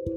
Time 0.00 0.16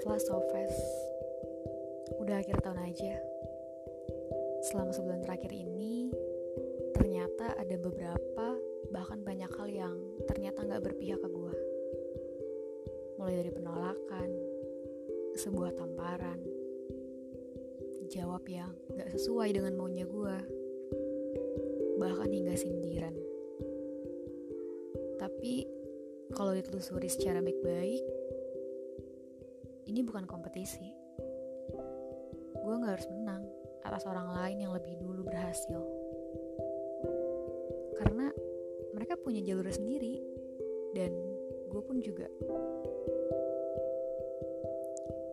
flies 0.00 0.24
so 0.24 0.40
fast. 0.48 0.80
Udah 2.24 2.40
akhir 2.40 2.56
tahun 2.64 2.80
aja. 2.88 3.20
Selama 4.72 4.96
sebulan 4.96 5.20
terakhir 5.20 5.52
ini, 5.52 6.08
ternyata 6.96 7.52
ada 7.60 7.76
beberapa, 7.76 8.56
bahkan 8.88 9.20
banyak 9.20 9.52
hal 9.60 9.68
yang 9.68 9.96
ternyata 10.24 10.64
nggak 10.64 10.88
berpihak 10.88 11.20
ke 11.20 11.28
gue. 11.28 11.56
Mulai 13.20 13.44
dari 13.44 13.52
penolakan, 13.52 14.30
sebuah 15.36 15.76
tamparan, 15.76 16.57
jawab 18.08 18.42
yang 18.48 18.72
nggak 18.88 19.12
sesuai 19.12 19.52
dengan 19.52 19.76
maunya 19.76 20.08
gue, 20.08 20.36
bahkan 22.00 22.30
hingga 22.32 22.56
sindiran. 22.56 23.12
Tapi 25.20 25.68
kalau 26.32 26.56
ditelusuri 26.56 27.08
secara 27.12 27.44
baik-baik, 27.44 28.04
ini 29.92 30.00
bukan 30.04 30.24
kompetisi. 30.24 30.88
Gue 32.58 32.74
gak 32.84 33.00
harus 33.00 33.08
menang 33.08 33.48
atas 33.84 34.04
orang 34.04 34.28
lain 34.36 34.68
yang 34.68 34.72
lebih 34.76 35.00
dulu 35.00 35.24
berhasil. 35.24 35.80
Karena 37.96 38.28
mereka 38.92 39.16
punya 39.16 39.40
jalur 39.40 39.68
sendiri 39.72 40.20
dan 40.92 41.12
gue 41.68 41.82
pun 41.84 42.00
juga. 42.00 42.28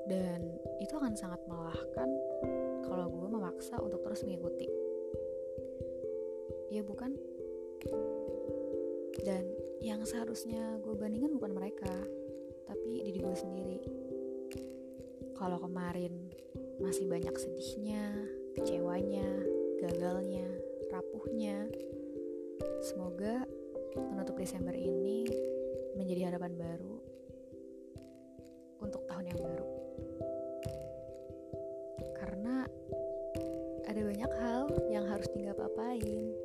Dan 0.05 0.41
itu 0.77 0.93
akan 0.93 1.17
sangat 1.17 1.41
melelahkan 1.49 2.09
kalau 2.85 3.09
gue 3.09 3.27
memaksa 3.29 3.81
untuk 3.81 4.05
terus 4.05 4.21
mengikuti. 4.21 4.69
Ya 6.69 6.85
bukan? 6.85 7.17
Dan 9.25 9.49
yang 9.81 10.05
seharusnya 10.05 10.77
gue 10.81 10.93
bandingkan 10.93 11.33
bukan 11.33 11.53
mereka, 11.53 11.93
tapi 12.69 13.01
diri 13.05 13.21
gue 13.21 13.37
sendiri 13.37 13.79
kalau 15.35 15.59
kemarin 15.59 16.31
masih 16.79 17.05
banyak 17.05 17.35
sedihnya, 17.35 18.15
kecewanya, 18.55 19.27
gagalnya, 19.83 20.47
rapuhnya. 20.89 21.67
Semoga 22.81 23.43
penutup 23.93 24.39
Desember 24.39 24.73
ini 24.75 25.27
menjadi 25.95 26.31
harapan 26.31 26.55
baru 26.55 26.94
ada 33.95 34.11
banyak 34.11 34.33
hal 34.43 34.67
yang 34.91 35.07
harus 35.07 35.23
tinggal 35.31 35.55
papain. 35.55 36.35